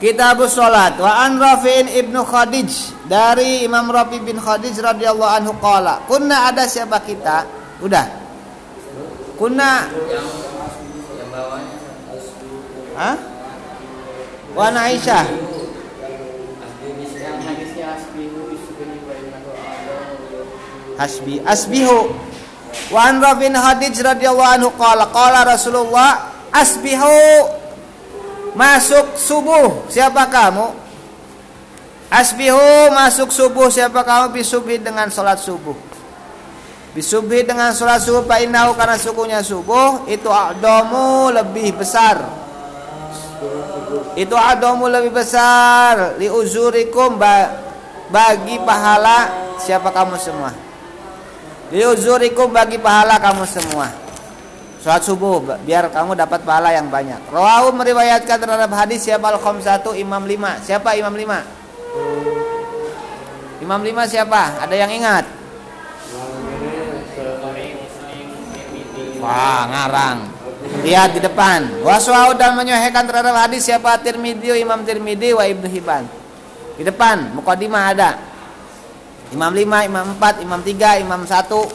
[0.00, 0.96] Kitab Salat.
[0.96, 2.96] Wa an Rafi'in ibnu Khadij.
[3.04, 7.44] Dari Imam Rafi bin Khadij radhiyallahu anhu qala kunna ada siapa kita?
[7.84, 8.08] Udah.
[9.36, 10.28] Kunna yang
[11.28, 11.76] bawahnya
[12.96, 13.16] Hah?
[14.56, 15.24] Wa an Aisyah.
[21.00, 22.12] Hasbi asbihu
[22.92, 27.59] wa an Rafi'in Khadij radhiyallahu anhu qala qala Rasulullah asbihu
[28.54, 29.86] masuk subuh.
[29.90, 30.66] Siapa kamu?
[32.10, 33.70] Asbihu masuk subuh.
[33.70, 34.34] Siapa kamu?
[34.34, 35.76] Bisubuh dengan sholat subuh.
[36.90, 38.26] Bisubuh dengan sholat subuh.
[38.26, 42.18] Pak innahu karena sukunya subuh itu a'damu lebih besar.
[44.18, 46.18] Itu a'damu lebih besar.
[46.18, 47.54] Li uzurikum ba-
[48.10, 49.30] bagi pahala
[49.62, 50.50] siapa kamu semua.
[51.70, 54.09] Li uzurikum bagi pahala kamu semua
[54.80, 57.20] Sholat subuh biar kamu dapat pahala yang banyak.
[57.28, 61.44] Rawahu meriwayatkan terhadap hadis siapa al satu Imam lima Siapa Imam lima
[63.60, 64.56] Imam lima siapa?
[64.64, 65.28] Ada yang ingat?
[69.20, 70.18] Wah, ngarang.
[70.80, 71.84] Lihat di depan.
[71.84, 76.08] Waswau dan menyuhekan terhadap hadis siapa Tirmidzi, Imam Tirmidzi wa Ibnu Hibban.
[76.80, 78.10] Di depan mukadimah ada.
[79.28, 81.68] Imam lima Imam empat Imam tiga Imam satu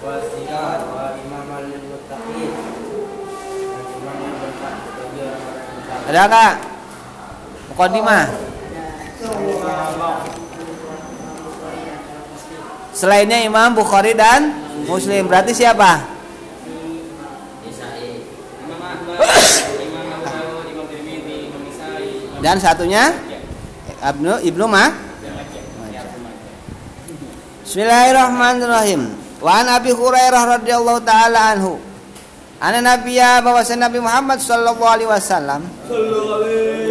[0.00, 2.52] Wasiat wa imaman lil muttaqin.
[6.08, 6.54] Ada enggak?
[7.68, 8.24] Mukadimah.
[12.96, 14.56] Selainnya Imam Bukhari dan
[14.88, 16.00] Muslim berarti siapa?
[22.40, 23.12] Dan satunya
[24.00, 24.96] Ibnu Ibnu Mah.
[27.68, 29.19] Bismillahirrahmanirrahim.
[29.40, 31.80] Wa an Abi Hurairah radhiyallahu taala anhu.
[32.60, 35.64] Ana Nabiya bahwa Nabi Muhammad sallallahu alaihi wasallam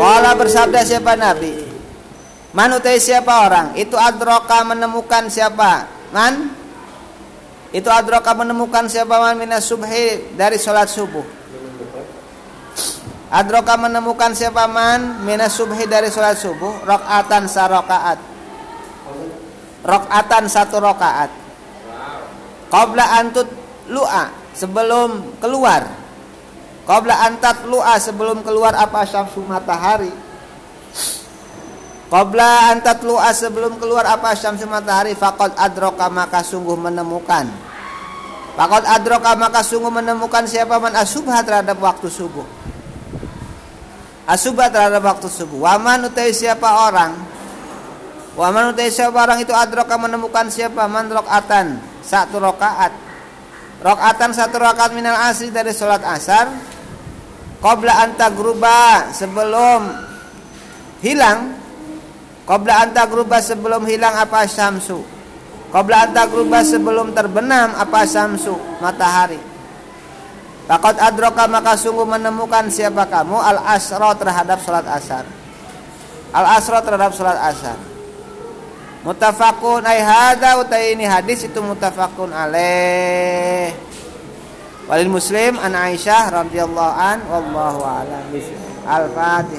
[0.02, 1.54] Qala bersabda siapa Nabi?
[2.58, 3.78] Man utai siapa orang?
[3.78, 5.86] Itu adroka menemukan siapa?
[6.10, 6.50] Man?
[7.70, 11.22] Itu adroka menemukan siapa man minas subhi dari sholat subuh.
[13.30, 16.82] Adroka menemukan siapa man minas subhi dari sholat subuh.
[16.82, 18.18] Rokatan sarokaat.
[19.86, 21.30] Rokatan satu rokaat.
[22.70, 23.50] Qabla antut
[23.90, 25.90] lu'a sebelum keluar.
[26.86, 30.10] Qabla antat lu'a sebelum keluar apa syamsu matahari.
[32.10, 37.46] Qabla antat lu'a sebelum keluar apa syamsu matahari faqad adroka maka sungguh menemukan.
[38.58, 42.46] Faqad adroka maka sungguh menemukan siapa man asubha terhadap waktu subuh.
[44.26, 45.66] Asubha terhadap waktu subuh.
[45.66, 47.18] Waman utai siapa orang
[48.38, 52.90] Waman utai siapa orang itu adroka menemukan siapa man rokatan satu rokaat.
[53.86, 56.50] Rokaatan satu rokaat minal asri dari sholat asar.
[57.62, 59.94] Qabla anta gruba sebelum
[61.06, 61.54] hilang.
[62.50, 65.06] Qabla anta gruba sebelum hilang apa syamsu.
[65.70, 69.38] Qabla anta gruba sebelum terbenam apa syamsu matahari.
[70.66, 75.26] Takut adroka maka sungguh menemukan siapa kamu al asro terhadap sholat asar.
[76.34, 77.99] Al asro terhadap sholat asar.
[79.00, 83.72] Mutafakun ay hada utai ini hadis itu mutafakun alaih.
[84.92, 88.28] Walil Muslim an Aisyah radhiyallahu an wallahu a'lam.
[88.84, 89.58] Al-Fatihah.